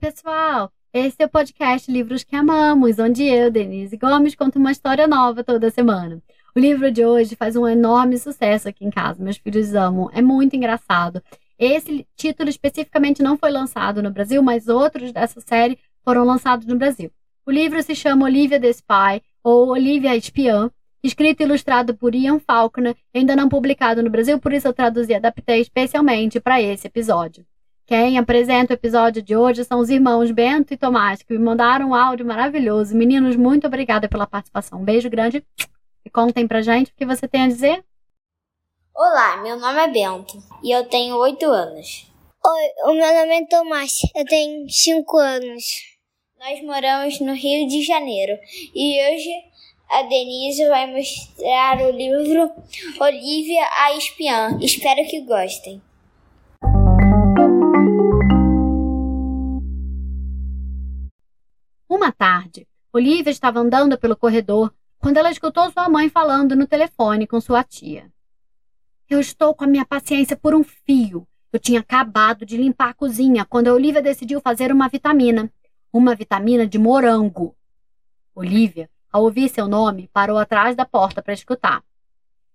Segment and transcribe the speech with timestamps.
[0.00, 0.70] Oi, pessoal!
[0.92, 5.42] Esse é o podcast Livros que Amamos, onde eu, Denise Gomes, conto uma história nova
[5.42, 6.22] toda semana.
[6.54, 10.22] O livro de hoje faz um enorme sucesso aqui em casa, meus filhos amam, é
[10.22, 11.20] muito engraçado.
[11.58, 16.76] Esse título especificamente não foi lançado no Brasil, mas outros dessa série foram lançados no
[16.76, 17.10] Brasil.
[17.44, 20.70] O livro se chama Olivia the Spy, ou Olivia Espiã,
[21.02, 25.10] escrito e ilustrado por Ian Faulkner, ainda não publicado no Brasil, por isso eu traduzi
[25.10, 27.44] e adaptei especialmente para esse episódio.
[27.88, 31.88] Quem apresenta o episódio de hoje são os irmãos Bento e Tomás, que me mandaram
[31.88, 32.94] um áudio maravilhoso.
[32.94, 34.78] Meninos, muito obrigada pela participação.
[34.78, 35.42] Um beijo grande
[36.04, 37.82] e contem pra gente o que você tem a dizer.
[38.94, 42.06] Olá, meu nome é Bento e eu tenho oito anos.
[42.44, 45.64] Oi, o meu nome é Tomás, eu tenho cinco anos.
[46.38, 48.38] Nós moramos no Rio de Janeiro
[48.74, 49.30] e hoje
[49.88, 52.52] a Denise vai mostrar o livro
[53.00, 54.58] Olivia a Espiã.
[54.60, 55.80] Espero que gostem.
[62.98, 67.62] Olivia estava andando pelo corredor quando ela escutou sua mãe falando no telefone com sua
[67.62, 68.10] tia.
[69.08, 71.24] Eu estou com a minha paciência por um fio.
[71.52, 75.48] Eu tinha acabado de limpar a cozinha quando a Olivia decidiu fazer uma vitamina.
[75.92, 77.54] Uma vitamina de morango.
[78.34, 81.84] Olivia, ao ouvir seu nome, parou atrás da porta para escutar.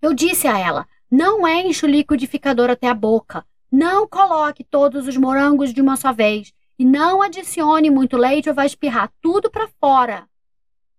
[0.00, 3.44] Eu disse a ela: não enche o liquidificador até a boca.
[3.72, 6.54] Não coloque todos os morangos de uma só vez.
[6.78, 10.28] E não adicione muito leite ou vai espirrar tudo para fora.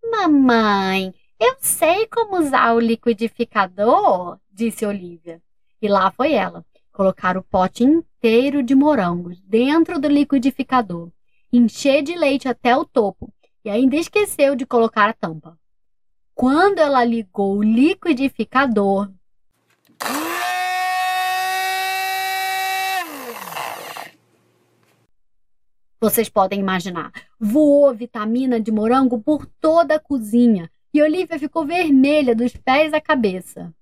[0.03, 5.41] Mamãe, eu sei como usar o liquidificador, disse Olivia.
[5.81, 11.09] E lá foi ela, colocar o pote inteiro de morangos dentro do liquidificador,
[11.53, 13.31] encher de leite até o topo
[13.63, 15.57] e ainda esqueceu de colocar a tampa.
[16.35, 19.09] Quando ela ligou o liquidificador,
[26.01, 27.11] Vocês podem imaginar.
[27.37, 33.01] Voou vitamina de morango por toda a cozinha e Olivia ficou vermelha dos pés à
[33.01, 33.73] cabeça.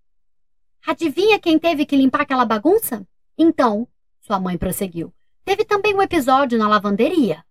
[0.85, 3.07] Adivinha quem teve que limpar aquela bagunça?
[3.37, 3.87] Então,
[4.19, 5.13] sua mãe prosseguiu,
[5.45, 7.45] teve também um episódio na lavanderia.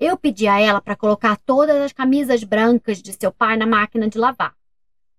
[0.00, 4.08] Eu pedi a ela para colocar todas as camisas brancas de seu pai na máquina
[4.08, 4.54] de lavar.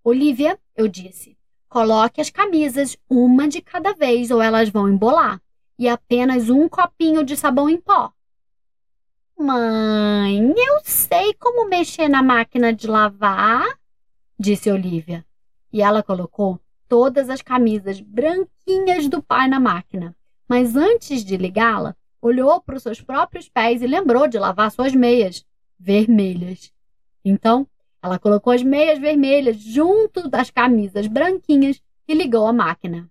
[0.04, 1.38] Olivia, eu disse,
[1.70, 5.40] coloque as camisas uma de cada vez ou elas vão embolar.
[5.76, 8.12] E apenas um copinho de sabão em pó.
[9.36, 13.66] Mãe, eu sei como mexer na máquina de lavar,
[14.38, 15.26] disse Olivia.
[15.72, 20.14] E ela colocou todas as camisas branquinhas do pai na máquina.
[20.48, 24.94] Mas antes de ligá-la, olhou para os seus próprios pés e lembrou de lavar suas
[24.94, 25.44] meias
[25.78, 26.72] vermelhas.
[27.24, 27.66] Então,
[28.00, 33.10] ela colocou as meias vermelhas junto das camisas branquinhas e ligou a máquina.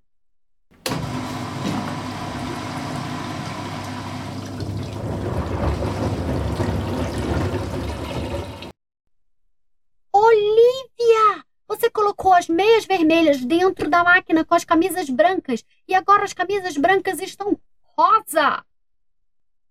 [10.15, 11.43] Olivia!
[11.67, 11.89] Você
[12.33, 17.19] as meias vermelhas dentro da máquina com as camisas brancas e agora as camisas brancas
[17.19, 17.57] estão
[17.97, 18.63] rosa!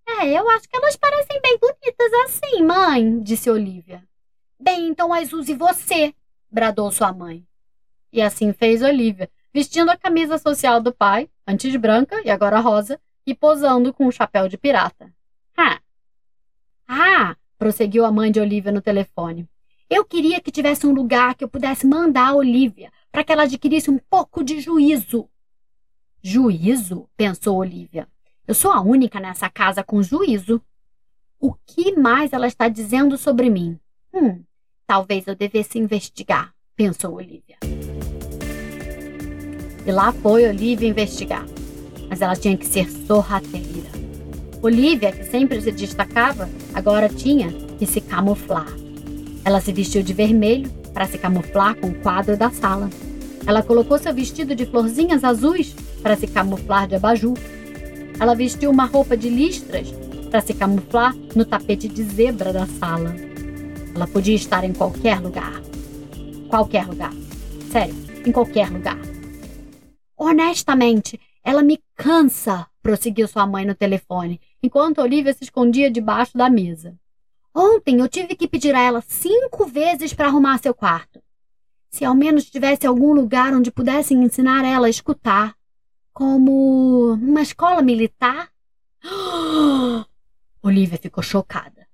[0.07, 4.03] É, eu acho que elas parecem bem bonitas assim, mãe, disse Olivia.
[4.59, 6.15] Bem, então as use você,
[6.51, 7.47] bradou sua mãe.
[8.13, 13.01] E assim fez Olivia, vestindo a camisa social do pai, antes branca e agora rosa,
[13.27, 15.13] e posando com um chapéu de pirata.
[15.57, 15.81] Ah,
[16.89, 19.49] ah prosseguiu a mãe de Olivia no telefone.
[19.95, 23.43] Eu queria que tivesse um lugar que eu pudesse mandar a Olivia para que ela
[23.43, 25.29] adquirisse um pouco de juízo.
[26.23, 27.11] Juízo?
[27.15, 28.09] pensou Olivia.
[28.49, 30.63] Eu sou a única nessa casa com juízo.
[31.39, 33.79] O que mais ela está dizendo sobre mim?
[34.15, 34.43] Hum,
[34.87, 37.59] talvez eu devesse investigar, pensou Olivia.
[39.85, 41.45] E lá foi Olivia investigar.
[42.09, 43.91] Mas ela tinha que ser sorrateira.
[44.63, 48.82] Olivia, que sempre se destacava, agora tinha que se camuflar.
[49.45, 52.89] Ela se vestiu de vermelho para se camuflar com o quadro da sala.
[53.47, 57.37] Ela colocou seu vestido de florzinhas azuis para se camuflar de abajur.
[58.21, 59.93] Ela vestiu uma roupa de listras
[60.31, 63.15] para se camuflar no tapete de zebra da sala.
[63.95, 65.61] Ela podia estar em qualquer lugar.
[66.49, 67.13] Qualquer lugar.
[67.71, 67.95] Sério,
[68.25, 68.99] em qualquer lugar.
[70.17, 76.49] Honestamente, ela me cansa, prosseguiu sua mãe no telefone, enquanto Olivia se escondia debaixo da
[76.49, 76.95] mesa.
[77.55, 81.23] Ontem eu tive que pedir a ela cinco vezes para arrumar seu quarto.
[81.91, 85.55] Se ao menos tivesse algum lugar onde pudessem ensinar ela a escutar,
[86.13, 88.49] como uma escola militar.
[90.63, 91.87] Olivia ficou chocada.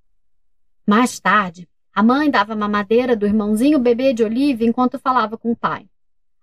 [0.86, 5.56] Mais tarde, a mãe dava mamadeira do irmãozinho bebê de Olivia enquanto falava com o
[5.56, 5.86] pai.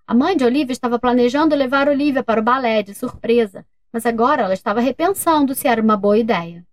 [0.06, 4.44] A mãe de Olivia estava planejando levar Olivia para o balé de surpresa, mas agora
[4.44, 6.65] ela estava repensando se era uma boa ideia.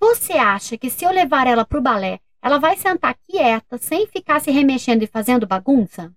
[0.00, 4.06] Você acha que se eu levar ela para o balé, ela vai sentar quieta, sem
[4.06, 6.12] ficar se remexendo e fazendo bagunça?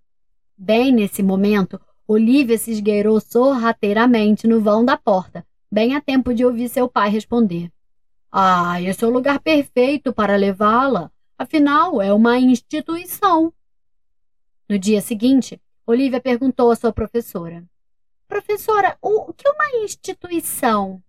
[0.55, 6.45] Bem nesse momento, Olivia se esgueirou sorrateiramente no vão da porta, bem a tempo de
[6.45, 7.71] ouvir seu pai responder.
[8.31, 11.11] Ah, esse é o lugar perfeito para levá-la.
[11.37, 13.51] Afinal, é uma instituição.
[14.69, 17.63] No dia seguinte, Olivia perguntou à sua professora:
[18.27, 21.01] Professora, o que é uma instituição?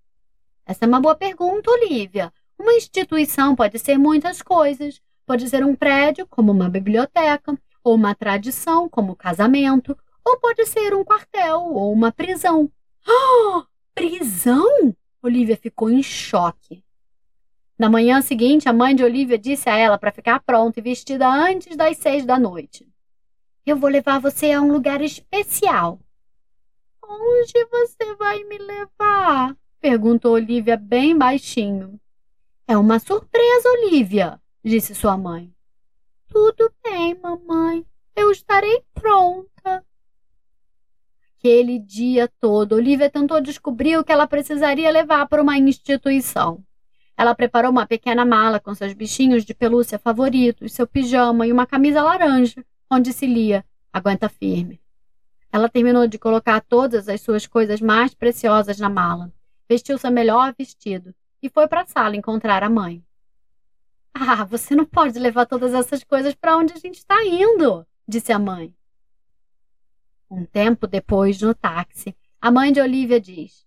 [0.64, 2.32] Essa é uma boa pergunta, Olivia.
[2.62, 5.02] Uma instituição pode ser muitas coisas.
[5.26, 10.94] Pode ser um prédio, como uma biblioteca, ou uma tradição, como casamento, ou pode ser
[10.94, 12.70] um quartel ou uma prisão.
[13.04, 14.94] Ah, prisão?
[15.20, 16.84] Olivia ficou em choque.
[17.76, 21.26] Na manhã seguinte, a mãe de Olivia disse a ela para ficar pronta e vestida
[21.26, 22.88] antes das seis da noite.
[23.66, 25.98] Eu vou levar você a um lugar especial.
[27.02, 29.56] Onde você vai me levar?
[29.80, 32.00] perguntou Olivia bem baixinho.
[32.66, 35.52] É uma surpresa, Olivia, disse sua mãe.
[36.28, 37.84] Tudo bem, mamãe.
[38.14, 39.84] Eu estarei pronta.
[41.38, 46.64] Aquele dia todo, Olivia tentou descobrir o que ela precisaria levar para uma instituição.
[47.16, 51.66] Ela preparou uma pequena mala com seus bichinhos de pelúcia favoritos, seu pijama e uma
[51.66, 54.80] camisa laranja, onde se lia Aguenta firme.
[55.52, 59.30] Ela terminou de colocar todas as suas coisas mais preciosas na mala,
[59.68, 63.04] vestiu seu melhor vestido e foi para a sala encontrar a mãe.
[64.14, 68.32] Ah, você não pode levar todas essas coisas para onde a gente está indo, disse
[68.32, 68.74] a mãe.
[70.30, 73.66] Um tempo depois, no táxi, a mãe de Olivia diz: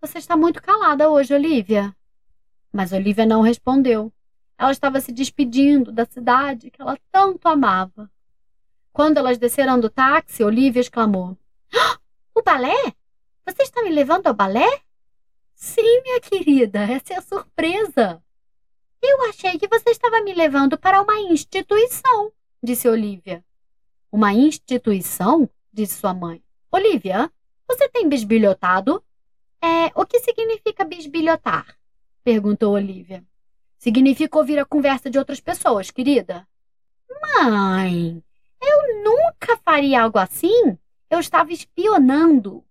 [0.00, 1.96] Você está muito calada hoje, Olivia.
[2.72, 4.12] Mas Olivia não respondeu.
[4.58, 8.10] Ela estava se despedindo da cidade que ela tanto amava.
[8.92, 11.36] Quando elas desceram do táxi, Olivia exclamou:
[11.74, 11.98] ah,
[12.34, 12.94] O balé?
[13.44, 14.85] Você está me levando ao balé?
[15.56, 18.22] Sim, minha querida, essa é a surpresa.
[19.02, 22.30] Eu achei que você estava me levando para uma instituição,
[22.62, 23.42] disse Olivia.
[24.12, 25.48] Uma instituição?
[25.72, 26.42] disse sua mãe.
[26.70, 27.32] Olivia,
[27.66, 29.02] você tem bisbilhotado?
[29.62, 31.66] É, o que significa bisbilhotar?
[32.22, 33.24] perguntou Olivia.
[33.78, 36.46] Significa ouvir a conversa de outras pessoas, querida.
[37.22, 38.22] Mãe,
[38.60, 40.76] eu nunca faria algo assim.
[41.08, 42.62] Eu estava espionando.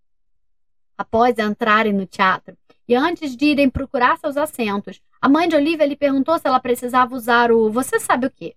[0.96, 2.56] Após entrarem no teatro
[2.88, 6.60] e antes de irem procurar seus assentos, a mãe de Olivia lhe perguntou se ela
[6.60, 8.56] precisava usar o você sabe o quê.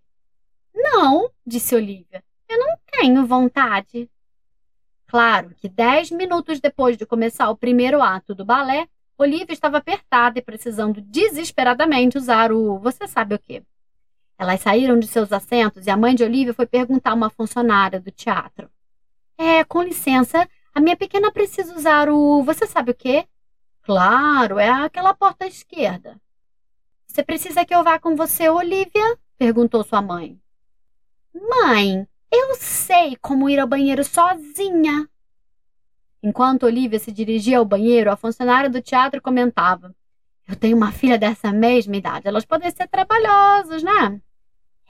[0.74, 2.22] Não, disse Olivia.
[2.48, 4.08] Eu não tenho vontade.
[5.06, 8.86] Claro que dez minutos depois de começar o primeiro ato do balé,
[9.16, 13.62] Olivia estava apertada e precisando desesperadamente usar o você sabe o quê.
[14.38, 17.98] Elas saíram de seus assentos e a mãe de Olivia foi perguntar a uma funcionária
[17.98, 18.70] do teatro.
[19.36, 23.26] É, com licença, a minha pequena precisa usar o você sabe o quê?
[23.88, 26.20] Claro, é aquela porta à esquerda.
[27.06, 29.18] Você precisa que eu vá com você, Olivia?
[29.38, 30.38] perguntou sua mãe.
[31.34, 35.08] Mãe, eu sei como ir ao banheiro sozinha,
[36.22, 39.94] Enquanto Olivia se dirigia ao banheiro, a funcionária do teatro comentava:
[40.46, 42.28] Eu tenho uma filha dessa mesma idade.
[42.28, 44.20] Elas podem ser trabalhosas, né?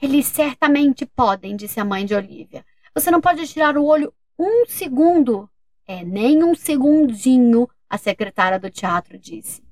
[0.01, 2.65] Eles certamente podem, disse a mãe de Olivia.
[2.93, 5.49] Você não pode tirar o olho um segundo.
[5.87, 9.63] É, nem um segundinho, a secretária do teatro disse.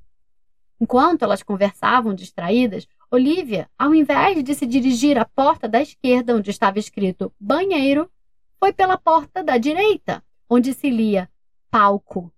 [0.80, 6.50] Enquanto elas conversavam distraídas, Olivia, ao invés de se dirigir à porta da esquerda, onde
[6.50, 8.10] estava escrito banheiro,
[8.60, 11.30] foi pela porta da direita, onde se lia
[11.70, 12.32] palco.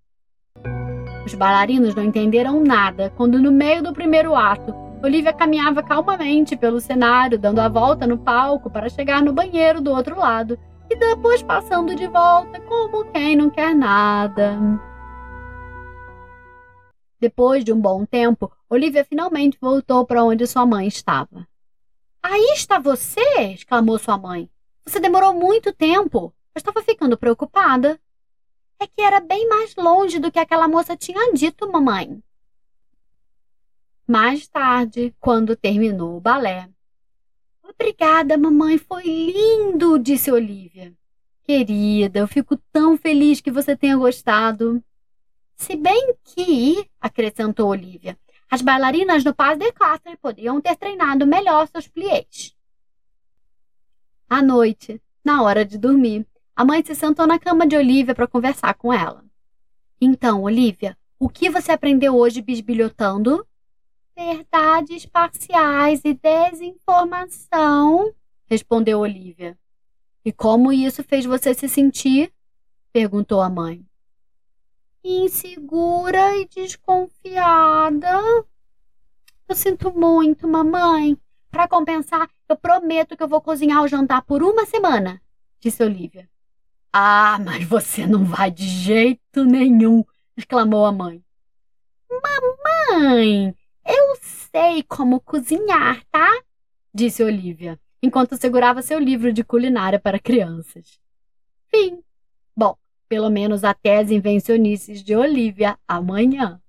[1.24, 6.80] Os bailarinos não entenderam nada quando, no meio do primeiro ato, Olivia caminhava calmamente pelo
[6.80, 10.58] cenário, dando a volta no palco para chegar no banheiro do outro lado
[10.90, 14.58] e depois passando de volta como quem não quer nada.
[17.20, 21.46] Depois de um bom tempo, Olivia finalmente voltou para onde sua mãe estava.
[22.22, 23.20] Aí está você!
[23.52, 24.48] exclamou sua mãe.
[24.86, 26.34] Você demorou muito tempo.
[26.54, 28.00] Eu estava ficando preocupada.
[28.78, 32.22] É que era bem mais longe do que aquela moça tinha dito, mamãe.
[34.06, 36.70] Mais tarde, quando terminou o balé.
[37.62, 40.92] Obrigada, mamãe, foi lindo, disse Olivia.
[41.44, 44.82] Querida, eu fico tão feliz que você tenha gostado.
[45.60, 48.18] Se bem que, acrescentou Olivia,
[48.50, 52.56] as bailarinas no Pas de Quatre podiam ter treinado melhor seus pliés.
[54.26, 56.26] À noite, na hora de dormir,
[56.56, 59.22] a mãe se sentou na cama de Olivia para conversar com ela.
[60.00, 63.46] Então, Olivia, o que você aprendeu hoje bisbilhotando?
[64.16, 68.14] Verdades parciais e desinformação,
[68.46, 69.58] respondeu Olivia.
[70.24, 72.32] E como isso fez você se sentir?
[72.94, 73.89] perguntou a mãe.
[75.02, 78.20] Insegura e desconfiada.
[79.48, 81.16] Eu sinto muito, mamãe.
[81.50, 85.20] Para compensar, eu prometo que eu vou cozinhar o jantar por uma semana,
[85.58, 86.28] disse Olivia.
[86.92, 90.04] Ah, mas você não vai de jeito nenhum,
[90.36, 91.24] exclamou a mãe.
[92.08, 93.54] Mamãe,
[93.84, 96.28] eu sei como cozinhar, tá?
[96.92, 101.00] disse Olivia, enquanto segurava seu livro de culinária para crianças.
[101.68, 102.02] Fim.
[102.56, 102.76] Bom,
[103.10, 106.60] pelo menos até as invencionices de Olivia amanhã.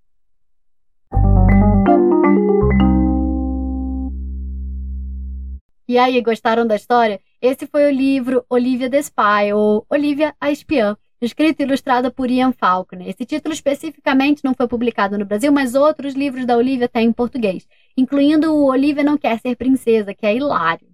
[5.88, 7.22] E aí, gostaram da história?
[7.40, 12.32] Esse foi o livro Olivia the Spy, ou Olivia a Espiã, escrito e ilustrado por
[12.32, 13.08] Ian Faulkner.
[13.08, 17.14] Esse título especificamente não foi publicado no Brasil, mas outros livros da Olivia têm em
[17.14, 20.91] português, incluindo o Olivia Não Quer Ser Princesa, que é hilário.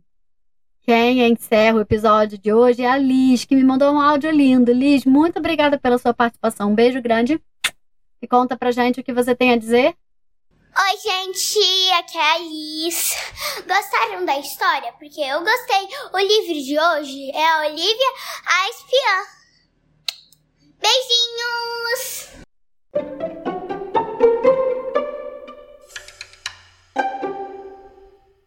[0.87, 4.71] Quem encerra o episódio de hoje é a Liz, que me mandou um áudio lindo.
[4.71, 6.71] Liz, muito obrigada pela sua participação.
[6.71, 7.41] Um beijo grande.
[8.21, 9.97] E conta pra gente o que você tem a dizer.
[10.49, 11.59] Oi, gente,
[11.99, 13.17] aqui é a Alice.
[13.67, 14.93] Gostaram da história?
[14.93, 15.89] Porque eu gostei.
[16.13, 18.13] O livro de hoje é a Olivia
[18.45, 19.25] a Espiã.
[20.79, 21.97] Beijinhos!